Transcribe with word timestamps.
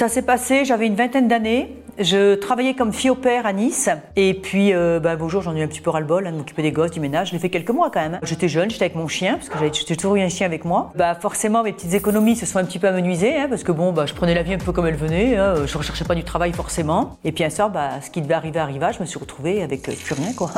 Ça 0.00 0.08
s'est 0.08 0.22
passé, 0.22 0.64
j'avais 0.64 0.86
une 0.86 0.94
vingtaine 0.94 1.28
d'années. 1.28 1.76
Je 1.98 2.34
travaillais 2.34 2.72
comme 2.72 2.90
fille 2.90 3.10
au 3.10 3.14
père 3.14 3.44
à 3.44 3.52
Nice. 3.52 3.90
Et 4.16 4.32
puis, 4.32 4.72
euh, 4.72 4.98
bah, 4.98 5.14
bonjour, 5.16 5.42
j'en 5.42 5.54
ai 5.54 5.60
eu 5.60 5.62
un 5.62 5.68
petit 5.68 5.82
peu 5.82 5.90
ras-le-bol 5.90 6.26
hein, 6.26 6.32
de 6.32 6.38
m'occuper 6.38 6.62
des 6.62 6.72
gosses, 6.72 6.92
du 6.92 7.00
ménage. 7.00 7.28
Je 7.28 7.32
l'ai 7.34 7.38
fait 7.38 7.50
quelques 7.50 7.68
mois 7.68 7.90
quand 7.90 8.00
même. 8.00 8.18
J'étais 8.22 8.48
jeune, 8.48 8.70
j'étais 8.70 8.86
avec 8.86 8.96
mon 8.96 9.08
chien, 9.08 9.34
parce 9.34 9.50
que 9.50 9.58
j'avais 9.58 9.70
toujours 9.70 10.16
eu 10.16 10.22
un 10.22 10.30
chien 10.30 10.46
avec 10.46 10.64
moi. 10.64 10.90
Bah, 10.94 11.14
forcément, 11.14 11.62
mes 11.62 11.74
petites 11.74 11.92
économies 11.92 12.34
se 12.34 12.46
sont 12.46 12.58
un 12.58 12.64
petit 12.64 12.78
peu 12.78 12.88
amenuisées, 12.88 13.36
hein, 13.36 13.46
parce 13.50 13.62
que 13.62 13.72
bon, 13.72 13.92
bah, 13.92 14.06
je 14.06 14.14
prenais 14.14 14.34
la 14.34 14.42
vie 14.42 14.54
un 14.54 14.58
peu 14.58 14.72
comme 14.72 14.86
elle 14.86 14.96
venait. 14.96 15.36
Hein, 15.36 15.66
je 15.66 15.76
recherchais 15.76 16.06
pas 16.06 16.14
du 16.14 16.24
travail 16.24 16.54
forcément. 16.54 17.18
Et 17.22 17.32
puis 17.32 17.44
un 17.44 17.50
soir, 17.50 17.68
bah, 17.68 18.00
ce 18.00 18.08
qui 18.08 18.22
devait 18.22 18.32
arriver 18.32 18.58
arriva. 18.58 18.92
Je 18.92 19.00
me 19.00 19.04
suis 19.04 19.18
retrouvée 19.18 19.62
avec 19.62 19.86
euh, 19.86 19.92
plus 20.02 20.14
rien, 20.14 20.32
quoi. 20.32 20.50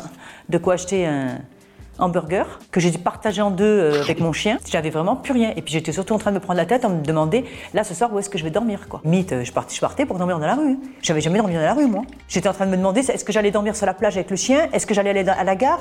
De 0.51 0.59
quoi 0.59 0.75
acheter 0.75 1.05
un, 1.05 1.39
hamburger 2.03 2.59
que 2.71 2.80
j'ai 2.80 2.91
dû 2.91 2.98
partager 2.98 3.41
en 3.41 3.50
deux 3.50 3.64
euh, 3.64 4.03
avec 4.03 4.21
mon 4.21 4.32
chien. 4.32 4.59
J'avais 4.68 4.91
vraiment 4.91 5.16
plus 5.16 5.32
rien. 5.32 5.53
Et 5.57 5.62
puis 5.62 5.73
j'étais 5.73 5.93
surtout 5.93 6.14
en 6.14 6.18
train 6.18 6.30
de 6.30 6.36
me 6.36 6.41
prendre 6.41 6.59
la 6.59 6.67
tête 6.67 6.85
en 6.85 6.91
me 6.91 7.03
demandant 7.03 7.43
là 7.73 7.85
ce 7.85 7.95
soir 7.95 8.12
où 8.12 8.18
est-ce 8.18 8.29
que 8.29 8.39
je 8.39 8.45
vais 8.45 8.50
dormir 8.50 8.89
quoi. 8.89 9.00
Mythe, 9.05 9.32
euh, 9.32 9.45
je 9.45 9.53
partais, 9.53 10.07
pour 10.07 10.18
dormir 10.18 10.39
dans 10.39 10.46
la 10.46 10.54
rue. 10.54 10.79
J'avais 11.00 11.21
jamais 11.21 11.39
dormi 11.39 11.54
dans 11.54 11.61
la 11.61 11.75
rue 11.75 11.86
moi. 11.86 12.03
J'étais 12.29 12.49
en 12.49 12.53
train 12.53 12.67
de 12.67 12.71
me 12.71 12.77
demander 12.77 13.00
est-ce 13.00 13.25
que 13.25 13.32
j'allais 13.32 13.50
dormir 13.50 13.77
sur 13.77 13.86
la 13.86 13.94
plage 13.94 14.17
avec 14.17 14.30
le 14.30 14.36
chien, 14.36 14.68
est-ce 14.72 14.86
que 14.86 14.94
j'allais 14.94 15.11
aller 15.11 15.29
à 15.29 15.44
la 15.44 15.57
gare? 15.57 15.80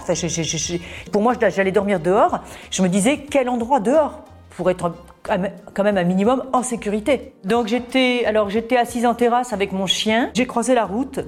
Pour 1.11 1.21
moi 1.21 1.33
j'allais 1.49 1.71
dormir 1.71 1.99
dehors. 1.99 2.39
Je 2.69 2.81
me 2.81 2.89
disais 2.89 3.17
quel 3.29 3.49
endroit 3.49 3.79
dehors 3.79 4.23
pour 4.51 4.69
être 4.69 4.93
quand 5.23 5.83
même 5.83 5.97
un 5.97 6.03
minimum 6.03 6.43
en 6.53 6.63
sécurité? 6.63 7.33
Donc 7.43 7.67
j'étais 7.67 8.23
alors 8.25 8.49
j'étais 8.49 8.77
assise 8.77 9.05
en 9.05 9.15
terrasse 9.15 9.53
avec 9.53 9.71
mon 9.71 9.87
chien. 9.87 10.29
J'ai 10.33 10.45
croisé 10.45 10.75
la 10.75 10.85
route 10.85 11.19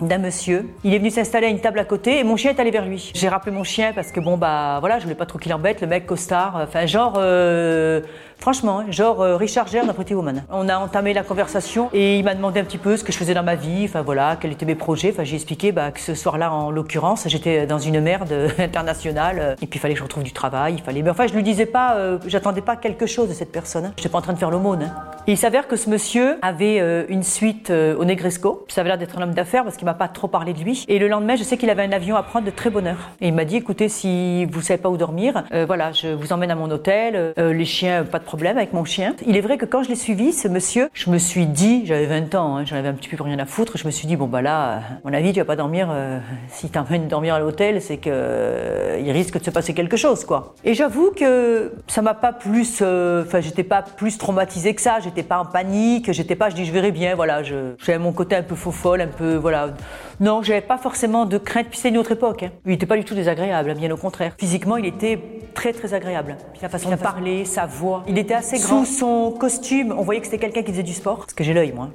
d'un 0.00 0.18
monsieur. 0.18 0.68
Il 0.84 0.94
est 0.94 0.98
venu 0.98 1.10
s'installer 1.10 1.46
à 1.46 1.50
une 1.50 1.60
table 1.60 1.78
à 1.78 1.84
côté 1.84 2.18
et 2.18 2.24
mon 2.24 2.36
chien 2.36 2.52
est 2.52 2.60
allé 2.60 2.70
vers 2.70 2.86
lui. 2.86 3.12
J'ai 3.14 3.28
rappelé 3.28 3.54
mon 3.54 3.64
chien 3.64 3.92
parce 3.94 4.12
que 4.12 4.20
bon 4.20 4.36
bah 4.36 4.78
voilà, 4.80 4.98
je 4.98 5.04
voulais 5.04 5.14
pas 5.14 5.26
trop 5.26 5.38
qu'il 5.38 5.52
embête 5.54 5.80
le 5.80 5.86
mec 5.86 6.06
costard, 6.06 6.60
enfin 6.62 6.86
genre 6.86 7.14
euh, 7.16 8.00
Franchement, 8.38 8.84
genre 8.90 9.22
euh, 9.22 9.36
Richard 9.36 9.66
Gere 9.66 9.86
dans 9.86 9.92
Pretty 9.92 10.14
Woman. 10.14 10.44
On 10.50 10.68
a 10.68 10.78
entamé 10.78 11.12
la 11.12 11.22
conversation 11.22 11.88
et 11.92 12.18
il 12.18 12.24
m'a 12.24 12.34
demandé 12.34 12.60
un 12.60 12.64
petit 12.64 12.78
peu 12.78 12.96
ce 12.96 13.02
que 13.02 13.10
je 13.10 13.18
faisais 13.18 13.34
dans 13.34 13.42
ma 13.42 13.56
vie, 13.56 13.84
enfin 13.84 14.02
voilà, 14.02 14.36
quels 14.40 14.52
étaient 14.52 14.66
mes 14.66 14.74
projets. 14.74 15.10
Enfin, 15.10 15.24
j'ai 15.24 15.34
expliqué 15.34 15.72
bah, 15.72 15.90
que 15.90 16.00
ce 16.00 16.14
soir-là, 16.14 16.52
en 16.52 16.70
l'occurrence, 16.70 17.24
j'étais 17.26 17.66
dans 17.66 17.78
une 17.78 18.00
merde 18.00 18.32
internationale 18.58 19.38
euh, 19.40 19.54
et 19.62 19.66
puis 19.66 19.78
il 19.78 19.80
fallait 19.80 19.94
que 19.94 19.98
je 19.98 20.04
retrouve 20.04 20.22
du 20.22 20.32
travail. 20.32 20.74
Il 20.78 20.82
fallait. 20.82 21.02
Mais 21.02 21.10
enfin, 21.10 21.26
je 21.26 21.34
lui 21.34 21.42
disais 21.42 21.66
pas, 21.66 21.96
euh, 21.96 22.18
j'attendais 22.26 22.60
pas 22.60 22.76
quelque 22.76 23.06
chose 23.06 23.28
de 23.28 23.34
cette 23.34 23.50
personne. 23.50 23.86
Hein. 23.86 23.92
Je 23.96 24.02
n'étais 24.02 24.10
pas 24.10 24.18
en 24.18 24.22
train 24.22 24.32
de 24.32 24.38
faire 24.38 24.50
l'aumône. 24.50 24.82
Hein. 24.82 24.94
Il 25.26 25.36
s'avère 25.36 25.66
que 25.66 25.76
ce 25.76 25.90
monsieur 25.90 26.38
avait 26.42 26.78
une 27.08 27.24
suite 27.24 27.70
au 27.70 28.04
Negresco. 28.04 28.64
Ça 28.68 28.82
avait 28.82 28.90
l'air 28.90 28.98
d'être 28.98 29.18
un 29.18 29.22
homme 29.22 29.34
d'affaires 29.34 29.64
parce 29.64 29.76
qu'il 29.76 29.86
m'a 29.86 29.94
pas 29.94 30.06
trop 30.06 30.28
parlé 30.28 30.52
de 30.52 30.60
lui. 30.60 30.84
Et 30.86 31.00
le 31.00 31.08
lendemain, 31.08 31.34
je 31.34 31.42
sais 31.42 31.56
qu'il 31.56 31.68
avait 31.68 31.82
un 31.82 31.90
avion 31.90 32.14
à 32.14 32.22
prendre 32.22 32.46
de 32.46 32.52
très 32.52 32.70
bonne 32.70 32.86
heure. 32.86 33.10
Et 33.20 33.26
il 33.26 33.34
m'a 33.34 33.44
dit, 33.44 33.56
écoutez, 33.56 33.88
si 33.88 34.44
vous 34.44 34.60
savez 34.60 34.80
pas 34.80 34.88
où 34.88 34.96
dormir, 34.96 35.42
voilà, 35.66 35.90
je 35.90 36.06
vous 36.06 36.32
emmène 36.32 36.52
à 36.52 36.54
mon 36.54 36.70
hôtel. 36.70 37.34
les 37.36 37.64
chiens, 37.64 38.04
pas 38.04 38.20
de 38.20 38.24
problème 38.26 38.58
avec 38.58 38.74
mon 38.74 38.84
chien. 38.84 39.14
Il 39.26 39.36
est 39.36 39.40
vrai 39.40 39.56
que 39.56 39.64
quand 39.64 39.82
je 39.82 39.88
l'ai 39.88 39.94
suivi, 39.94 40.32
ce 40.32 40.48
monsieur, 40.48 40.90
je 40.92 41.08
me 41.08 41.16
suis 41.16 41.46
dit, 41.46 41.86
j'avais 41.86 42.06
20 42.06 42.34
ans, 42.34 42.56
hein, 42.56 42.64
j'en 42.66 42.76
avais 42.76 42.88
un 42.88 42.92
petit 42.92 43.08
peu 43.08 43.22
rien 43.22 43.38
à 43.38 43.46
foutre, 43.46 43.78
je 43.78 43.86
me 43.86 43.90
suis 43.90 44.06
dit, 44.06 44.16
bon 44.16 44.26
bah 44.26 44.42
là, 44.42 44.74
à 44.74 44.80
mon 45.04 45.14
avis, 45.14 45.32
tu 45.32 45.38
vas 45.38 45.46
pas 45.46 45.56
dormir, 45.56 45.88
euh, 45.90 46.18
si 46.50 46.68
tu 46.68 46.78
de 46.78 47.08
dormir 47.08 47.34
à 47.34 47.38
l'hôtel, 47.38 47.80
c'est 47.80 47.96
que 47.96 48.10
euh, 48.12 49.00
il 49.02 49.10
risque 49.12 49.38
de 49.38 49.44
se 49.44 49.50
passer 49.50 49.72
quelque 49.72 49.96
chose, 49.96 50.24
quoi. 50.24 50.54
Et 50.64 50.74
j'avoue 50.74 51.12
que 51.12 51.72
ça 51.86 52.02
m'a 52.02 52.14
pas 52.14 52.32
plus, 52.32 52.80
euh, 52.82 53.24
enfin, 53.24 53.40
j'étais 53.40 53.64
pas 53.64 53.82
plus 53.82 54.18
traumatisée 54.18 54.74
que 54.74 54.82
ça, 54.82 54.98
j'étais 55.00 55.22
pas 55.22 55.38
en 55.38 55.46
panique, 55.46 56.12
j'étais 56.12 56.34
pas, 56.34 56.50
je 56.50 56.56
dis, 56.56 56.66
je 56.66 56.72
verrai 56.72 56.90
bien, 56.90 57.14
voilà, 57.14 57.42
j'avais 57.42 57.98
mon 57.98 58.12
côté 58.12 58.36
un 58.36 58.42
peu 58.42 58.56
faux 58.56 58.72
folle, 58.72 59.00
un 59.00 59.06
peu, 59.06 59.36
voilà. 59.36 59.70
Non, 60.18 60.42
j'avais 60.42 60.62
pas 60.62 60.78
forcément 60.78 61.26
de 61.26 61.38
crainte, 61.38 61.66
puis 61.70 61.78
c'est 61.78 61.90
une 61.90 61.98
autre 61.98 62.12
époque. 62.12 62.42
Hein. 62.42 62.50
Il 62.64 62.72
était 62.72 62.86
pas 62.86 62.96
du 62.96 63.04
tout 63.04 63.14
désagréable, 63.14 63.74
bien 63.74 63.90
au 63.90 63.96
contraire. 63.96 64.32
Physiquement, 64.38 64.76
il 64.76 64.86
était 64.86 65.20
très 65.54 65.72
très 65.72 65.94
agréable. 65.94 66.36
Puis 66.52 66.62
la 66.62 66.68
façon 66.68 66.90
de 66.90 66.96
parler, 66.96 67.44
sa 67.44 67.66
voix. 67.66 68.02
Il 68.08 68.15
était 68.18 68.34
assez 68.34 68.58
grand. 68.58 68.84
Sous 68.84 68.98
son 68.98 69.34
costume, 69.38 69.94
on 69.96 70.02
voyait 70.02 70.20
que 70.20 70.26
c'était 70.26 70.38
quelqu'un 70.38 70.62
qui 70.62 70.72
faisait 70.72 70.82
du 70.82 70.94
sport. 70.94 71.18
Parce 71.18 71.34
que 71.34 71.44
j'ai 71.44 71.54
l'œil, 71.54 71.72
moi. 71.72 71.90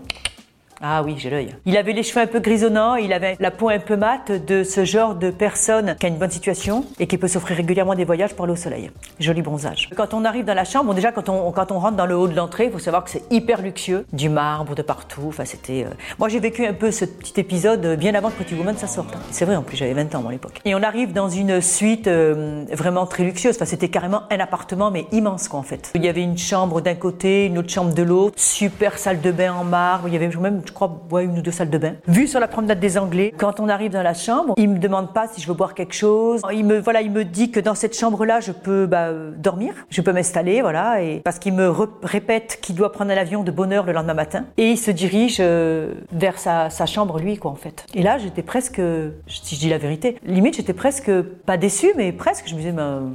Ah 0.83 1.03
oui, 1.03 1.15
j'ai 1.17 1.29
l'œil. 1.29 1.55
Il 1.65 1.77
avait 1.77 1.93
les 1.93 2.01
cheveux 2.01 2.21
un 2.21 2.27
peu 2.27 2.39
grisonnants, 2.39 2.95
il 2.95 3.13
avait 3.13 3.37
la 3.39 3.51
peau 3.51 3.69
un 3.69 3.77
peu 3.77 3.95
mate 3.95 4.31
de 4.31 4.63
ce 4.63 4.83
genre 4.83 5.13
de 5.13 5.29
personne 5.29 5.95
qui 5.99 6.07
a 6.07 6.09
une 6.09 6.17
bonne 6.17 6.31
situation 6.31 6.85
et 6.99 7.05
qui 7.05 7.19
peut 7.19 7.27
s'offrir 7.27 7.56
régulièrement 7.56 7.94
des 7.94 8.03
voyages 8.03 8.33
pour 8.33 8.45
aller 8.45 8.53
au 8.53 8.57
soleil. 8.57 8.89
Joli 9.19 9.44
bronzage. 9.44 9.91
Quand 9.95 10.16
on 10.16 10.25
arrive 10.25 10.44
dans 10.44 10.56
la 10.56 10.66
chambre, 10.66 10.85
bon 10.85 10.94
déjà 10.94 11.11
quand 11.11 11.29
on, 11.29 11.51
quand 11.51 11.72
on 11.72 11.78
rentre 11.78 11.97
dans 11.97 12.07
le 12.07 12.17
haut 12.17 12.28
de 12.28 12.35
l'entrée, 12.35 12.66
il 12.66 12.72
faut 12.72 12.79
savoir 12.79 13.03
que 13.03 13.11
c'est 13.11 13.23
hyper 13.29 13.61
luxueux, 13.61 14.06
du 14.11 14.29
marbre 14.29 14.73
de 14.73 14.81
partout. 14.81 15.25
Enfin, 15.28 15.45
c'était. 15.45 15.85
Euh, 15.85 15.94
moi, 16.17 16.29
j'ai 16.29 16.39
vécu 16.39 16.66
un 16.66 16.73
peu 16.73 16.89
ce 16.89 17.06
petit 17.06 17.39
épisode 17.39 17.95
bien 18.00 18.16
avant 18.16 18.29
que 18.29 18.35
Pretty 18.35 18.56
Woman 18.56 18.75
ça 18.75 18.88
sorte. 18.88 19.16
C'est 19.29 19.45
vrai, 19.45 19.56
en 19.56 19.61
plus, 19.61 19.77
j'avais 19.77 19.94
20 19.94 20.16
ans 20.16 20.27
à 20.27 20.31
l'époque. 20.31 20.61
Et 20.66 20.73
on 20.73 20.81
arrive 20.81 21.13
dans 21.13 21.29
une 21.29 21.61
suite 21.61 22.07
euh, 22.07 22.66
vraiment 22.72 23.06
très 23.06 23.23
luxueuse. 23.23 23.56
Enfin, 23.56 23.66
c'était 23.66 23.89
carrément 23.89 24.23
un 24.31 24.39
appartement, 24.39 24.89
mais 24.89 25.06
immense 25.11 25.47
quoi 25.47 25.59
en 25.59 25.63
fait. 25.63 25.91
Il 25.94 26.03
y 26.03 26.09
avait 26.09 26.23
une 26.23 26.39
chambre 26.39 26.81
d'un 26.81 26.95
côté, 26.95 27.45
une 27.45 27.59
autre 27.59 27.69
chambre 27.69 27.94
de 27.94 28.01
l'autre, 28.01 28.39
super 28.39 28.97
salle 28.97 29.22
de 29.22 29.31
bain 29.31 29.53
en 29.53 29.63
marbre. 29.63 30.07
Il 30.07 30.13
y 30.13 30.17
avait 30.17 30.31
même 30.39 30.63
je 30.71 30.73
crois, 30.73 31.01
ouais, 31.11 31.25
une 31.25 31.37
ou 31.37 31.41
deux 31.41 31.51
salles 31.51 31.69
de 31.69 31.77
bain. 31.77 31.95
Vu 32.07 32.27
sur 32.27 32.39
la 32.39 32.47
promenade 32.47 32.79
des 32.79 32.97
Anglais, 32.97 33.33
quand 33.37 33.59
on 33.59 33.67
arrive 33.67 33.91
dans 33.91 34.01
la 34.01 34.13
chambre, 34.13 34.53
il 34.57 34.69
me 34.69 34.79
demande 34.79 35.13
pas 35.13 35.27
si 35.27 35.41
je 35.41 35.47
veux 35.47 35.53
boire 35.53 35.73
quelque 35.73 35.93
chose. 35.93 36.41
Il 36.53 36.65
me, 36.65 36.79
voilà, 36.79 37.01
il 37.01 37.11
me 37.11 37.25
dit 37.25 37.51
que 37.51 37.59
dans 37.59 37.75
cette 37.75 37.97
chambre-là, 37.97 38.39
je 38.39 38.53
peux 38.53 38.85
bah, 38.85 39.11
dormir, 39.35 39.73
je 39.89 40.01
peux 40.01 40.13
m'installer, 40.13 40.61
voilà, 40.61 41.01
et 41.01 41.19
parce 41.19 41.39
qu'il 41.39 41.53
me 41.53 41.69
répète 42.03 42.59
qu'il 42.61 42.75
doit 42.75 42.91
prendre 42.91 43.11
un 43.11 43.17
avion 43.17 43.43
de 43.43 43.51
bonne 43.51 43.73
heure 43.73 43.85
le 43.85 43.91
lendemain 43.91 44.13
matin, 44.13 44.45
et 44.57 44.71
il 44.71 44.77
se 44.77 44.91
dirige 44.91 45.37
euh, 45.39 45.93
vers 46.13 46.39
sa, 46.39 46.69
chambre, 46.85 47.19
lui, 47.19 47.38
quoi, 47.38 47.51
en 47.51 47.55
fait. 47.55 47.85
Et 47.93 48.01
là, 48.01 48.17
j'étais 48.17 48.43
presque, 48.43 48.81
si 49.27 49.55
je 49.55 49.59
dis 49.59 49.69
la 49.69 49.77
vérité, 49.77 50.17
limite, 50.23 50.55
j'étais 50.55 50.73
presque 50.73 51.11
pas 51.45 51.57
déçue, 51.57 51.91
mais 51.97 52.13
presque, 52.13 52.45
je 52.47 52.53
me 52.53 52.59
disais, 52.59 52.71
ben, 52.71 53.11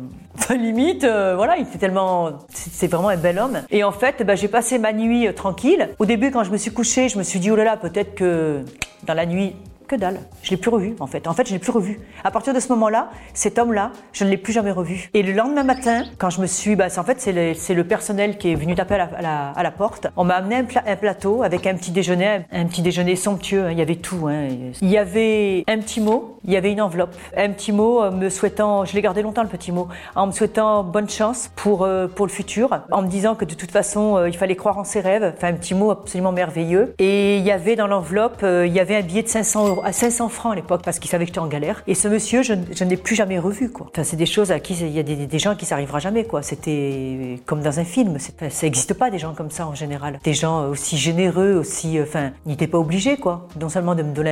limite, 0.50 1.04
euh, 1.04 1.34
voilà, 1.36 1.56
il 1.56 1.62
était 1.62 1.78
tellement, 1.78 2.30
c'est 2.48 2.86
vraiment 2.86 3.08
un 3.08 3.16
bel 3.16 3.38
homme. 3.38 3.62
Et 3.70 3.84
en 3.84 3.92
fait, 3.92 4.22
bah, 4.24 4.34
j'ai 4.34 4.48
passé 4.48 4.78
ma 4.78 4.92
nuit 4.92 5.26
euh, 5.26 5.32
tranquille. 5.32 5.90
Au 5.98 6.06
début, 6.06 6.30
quand 6.30 6.44
je 6.44 6.50
me 6.50 6.56
suis 6.56 6.70
couchée, 6.70 7.08
je 7.08 7.18
me 7.18 7.22
suis 7.22 7.38
dit, 7.38 7.45
oh 7.50 7.56
là 7.56 7.64
là, 7.64 7.76
peut-être 7.76 8.14
que 8.14 8.64
dans 9.04 9.14
la 9.14 9.26
nuit, 9.26 9.56
que 9.86 9.96
dalle. 9.96 10.20
Je 10.42 10.50
l'ai 10.50 10.56
plus 10.56 10.70
revu 10.70 10.94
en 11.00 11.06
fait. 11.06 11.26
En 11.26 11.34
fait, 11.34 11.46
je 11.46 11.52
l'ai 11.52 11.58
plus 11.58 11.72
revu. 11.72 11.98
À 12.24 12.30
partir 12.30 12.54
de 12.54 12.60
ce 12.60 12.68
moment-là, 12.70 13.10
cet 13.34 13.58
homme-là, 13.58 13.92
je 14.12 14.24
ne 14.24 14.30
l'ai 14.30 14.36
plus 14.36 14.52
jamais 14.52 14.70
revu. 14.70 15.10
Et 15.14 15.22
le 15.22 15.32
lendemain 15.32 15.62
matin, 15.62 16.04
quand 16.18 16.30
je 16.30 16.40
me 16.40 16.46
suis, 16.46 16.76
bah, 16.76 16.86
en 16.96 17.04
fait, 17.04 17.20
c'est 17.20 17.74
le, 17.74 17.84
personnel 17.84 18.36
qui 18.38 18.50
est 18.50 18.54
venu 18.54 18.74
taper 18.74 18.94
à 18.94 19.22
la, 19.22 19.50
à 19.50 19.62
la, 19.62 19.70
porte. 19.70 20.08
On 20.16 20.24
m'a 20.24 20.34
amené 20.34 20.56
un, 20.56 20.96
plateau 20.96 21.42
avec 21.42 21.66
un 21.66 21.74
petit 21.74 21.90
déjeuner, 21.90 22.40
un, 22.50 22.66
petit 22.66 22.82
déjeuner 22.82 23.16
somptueux. 23.16 23.66
Hein. 23.66 23.72
Il 23.72 23.78
y 23.78 23.82
avait 23.82 23.96
tout. 23.96 24.26
Hein. 24.28 24.48
Il 24.80 24.88
y 24.88 24.98
avait 24.98 25.64
un 25.68 25.78
petit 25.78 26.00
mot, 26.00 26.38
il 26.44 26.52
y 26.52 26.56
avait 26.56 26.72
une 26.72 26.80
enveloppe, 26.80 27.14
un 27.36 27.50
petit 27.50 27.72
mot 27.72 28.02
euh, 28.02 28.10
me 28.10 28.28
souhaitant, 28.28 28.84
je 28.84 28.94
l'ai 28.94 29.02
gardé 29.02 29.22
longtemps 29.22 29.42
le 29.42 29.48
petit 29.48 29.72
mot, 29.72 29.88
en 30.14 30.26
me 30.26 30.32
souhaitant 30.32 30.82
bonne 30.82 31.08
chance 31.08 31.50
pour 31.54 31.84
euh, 31.84 32.08
pour 32.08 32.26
le 32.26 32.32
futur, 32.32 32.82
en 32.90 33.02
me 33.02 33.08
disant 33.08 33.34
que 33.34 33.44
de 33.44 33.54
toute 33.54 33.70
façon, 33.70 34.16
euh, 34.16 34.28
il 34.28 34.36
fallait 34.36 34.56
croire 34.56 34.78
en 34.78 34.84
ses 34.84 35.00
rêves. 35.00 35.32
Enfin, 35.36 35.48
un 35.48 35.54
petit 35.54 35.74
mot 35.74 35.90
absolument 35.90 36.32
merveilleux. 36.32 36.94
Et 36.98 37.38
il 37.38 37.44
y 37.44 37.52
avait 37.52 37.76
dans 37.76 37.86
l'enveloppe, 37.86 38.42
il 38.42 38.72
y 38.72 38.80
avait 38.80 38.96
un 38.96 39.02
billet 39.02 39.22
de 39.22 39.28
500 39.28 39.68
euros 39.68 39.75
à 39.84 39.92
500 39.92 40.28
francs 40.28 40.52
à 40.52 40.56
l'époque 40.56 40.82
parce 40.84 40.98
qu'il 40.98 41.10
savait 41.10 41.24
que 41.24 41.30
j'étais 41.30 41.40
en 41.40 41.46
galère. 41.46 41.82
Et 41.86 41.94
ce 41.94 42.08
monsieur, 42.08 42.42
je, 42.42 42.52
ne 42.52 42.90
l'ai 42.90 42.96
plus 42.96 43.14
jamais 43.14 43.38
revu. 43.38 43.70
Quoi. 43.70 43.88
Enfin, 43.90 44.04
c'est 44.04 44.16
des 44.16 44.26
choses 44.26 44.52
à 44.52 44.60
qui 44.60 44.74
il 44.74 44.90
y 44.90 44.98
a 44.98 45.02
des, 45.02 45.38
gens 45.38 45.54
qui 45.56 45.64
ça 45.64 45.74
arrivera 45.74 45.98
jamais. 45.98 46.24
Quoi. 46.24 46.42
C'était 46.42 47.40
comme 47.46 47.62
dans 47.62 47.80
un 47.80 47.84
film. 47.84 48.18
ça 48.18 48.48
n'existe 48.62 48.94
pas 48.94 49.10
des 49.10 49.18
gens 49.18 49.34
comme 49.34 49.50
ça 49.50 49.66
en 49.66 49.74
général. 49.74 50.18
Des 50.22 50.34
gens 50.34 50.68
aussi 50.68 50.96
généreux, 50.98 51.54
aussi. 51.54 51.98
Enfin, 52.00 52.32
il 52.44 52.50
n'était 52.50 52.66
pas 52.66 52.78
obligé, 52.78 53.16
quoi. 53.16 53.48
Non 53.60 53.68
seulement 53.68 53.94
de 53.94 54.02
me 54.02 54.12
donner 54.12 54.26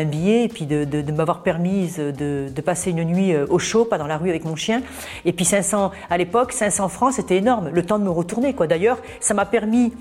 et 0.45 0.49
puis 0.49 0.67
de 0.67 1.13
m'avoir 1.13 1.43
permis 1.43 1.93
de, 1.97 2.49
de, 2.49 2.61
passer 2.61 2.91
une 2.91 3.05
nuit 3.05 3.35
euh, 3.35 3.47
au 3.49 3.59
chaud, 3.59 3.85
pas 3.85 3.99
dans 3.99 4.07
la 4.07 4.17
rue 4.17 4.31
avec 4.31 4.45
mon 4.45 4.57
chien. 4.57 4.83
Et 5.25 5.33
puis 5.33 5.45
500 5.45 5.93
à 6.11 6.19
l'époque, 6.19 6.53
500 6.53 6.89
francs, 6.89 7.13
c'était 7.15 7.37
énorme. 7.37 7.71
Le 7.73 7.85
temps 7.85 7.99
de 7.99 8.05
me 8.05 8.11
retourner, 8.11 8.55
quoi. 8.55 8.67
D'ailleurs, 8.67 8.99
ça 9.21 9.35
m'a 9.35 9.45
permis 9.45 9.93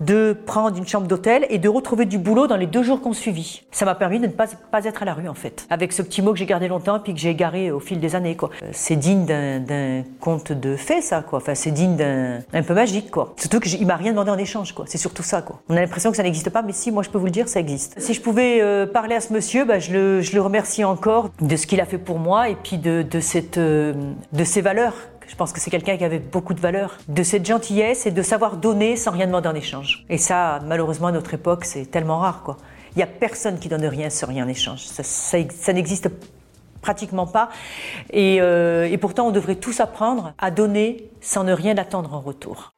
de 0.00 0.36
prendre 0.46 0.76
une 0.76 0.86
chambre 0.86 1.06
d'hôtel 1.06 1.46
et 1.50 1.58
de 1.58 1.68
retrouver 1.68 2.06
du 2.06 2.18
boulot 2.18 2.46
dans 2.46 2.56
les 2.56 2.66
deux 2.66 2.82
jours 2.82 3.00
qu'on 3.00 3.12
suivit. 3.12 3.62
Ça 3.70 3.84
m'a 3.84 3.94
permis 3.94 4.18
de 4.18 4.26
ne 4.26 4.32
pas, 4.32 4.46
pas 4.70 4.84
être 4.84 5.02
à 5.02 5.04
la 5.04 5.14
rue 5.14 5.28
en 5.28 5.34
fait. 5.34 5.66
Avec 5.70 5.92
ce 5.92 6.02
petit 6.02 6.22
mot 6.22 6.32
que 6.32 6.38
j'ai 6.38 6.46
gardé 6.46 6.68
longtemps 6.68 6.98
puis 7.00 7.14
que 7.14 7.20
j'ai 7.20 7.30
égaré 7.30 7.70
au 7.70 7.80
fil 7.80 8.00
des 8.00 8.16
années 8.16 8.36
quoi. 8.36 8.50
Euh, 8.62 8.68
c'est 8.72 8.96
digne 8.96 9.24
d'un 9.26 10.02
conte 10.20 10.52
de 10.52 10.76
fées 10.76 11.02
ça 11.02 11.22
quoi. 11.22 11.38
Enfin 11.38 11.54
c'est 11.54 11.70
digne 11.70 11.96
d'un 11.96 12.38
un 12.52 12.62
peu 12.62 12.74
magique 12.74 13.10
quoi. 13.10 13.34
Surtout 13.36 13.60
qu'il 13.60 13.86
m'a 13.86 13.96
rien 13.96 14.12
demandé 14.12 14.30
en 14.30 14.38
échange 14.38 14.72
quoi. 14.72 14.84
C'est 14.88 14.98
surtout 14.98 15.22
ça 15.22 15.42
quoi. 15.42 15.60
On 15.68 15.76
a 15.76 15.80
l'impression 15.80 16.10
que 16.10 16.16
ça 16.16 16.22
n'existe 16.22 16.50
pas 16.50 16.62
mais 16.62 16.72
si 16.72 16.90
moi 16.90 17.02
je 17.02 17.10
peux 17.10 17.18
vous 17.18 17.26
le 17.26 17.30
dire 17.30 17.48
ça 17.48 17.60
existe. 17.60 18.00
Si 18.00 18.14
je 18.14 18.20
pouvais 18.20 18.60
euh, 18.62 18.86
parler 18.86 19.14
à 19.14 19.20
ce 19.20 19.32
monsieur, 19.32 19.64
bah, 19.64 19.78
je, 19.78 19.92
le, 19.92 20.20
je 20.20 20.34
le 20.34 20.40
remercie 20.40 20.84
encore 20.84 21.30
de 21.40 21.56
ce 21.56 21.66
qu'il 21.66 21.80
a 21.80 21.84
fait 21.84 21.98
pour 21.98 22.18
moi 22.18 22.48
et 22.48 22.56
puis 22.56 22.78
de, 22.78 23.02
de, 23.02 23.20
cette, 23.20 23.58
euh, 23.58 23.92
de 24.32 24.44
ses 24.44 24.60
valeurs 24.60 24.94
je 25.30 25.36
pense 25.36 25.52
que 25.52 25.60
c'est 25.60 25.70
quelqu'un 25.70 25.96
qui 25.96 26.02
avait 26.02 26.18
beaucoup 26.18 26.54
de 26.54 26.60
valeur, 26.60 26.98
de 27.06 27.22
cette 27.22 27.46
gentillesse 27.46 28.04
et 28.04 28.10
de 28.10 28.20
savoir 28.20 28.56
donner 28.56 28.96
sans 28.96 29.12
rien 29.12 29.26
demander 29.26 29.48
en 29.48 29.54
échange. 29.54 30.04
Et 30.10 30.18
ça, 30.18 30.58
malheureusement, 30.66 31.06
à 31.06 31.12
notre 31.12 31.32
époque, 31.32 31.64
c'est 31.64 31.88
tellement 31.88 32.18
rare. 32.18 32.56
Il 32.94 32.98
n'y 32.98 33.04
a 33.04 33.06
personne 33.06 33.60
qui 33.60 33.68
donne 33.68 33.86
rien 33.86 34.10
sans 34.10 34.26
rien 34.26 34.44
en 34.44 34.48
échange. 34.48 34.80
Ça, 34.80 35.72
n'existe 35.72 36.08
pratiquement 36.82 37.28
pas. 37.28 37.48
Et, 38.12 38.38
euh, 38.40 38.90
et 38.90 38.98
pourtant, 38.98 39.28
on 39.28 39.30
devrait 39.30 39.54
tous 39.54 39.78
apprendre 39.78 40.34
à 40.36 40.50
donner 40.50 41.08
sans 41.20 41.44
ne 41.44 41.52
rien 41.52 41.78
attendre 41.78 42.12
en 42.12 42.20
retour. 42.20 42.74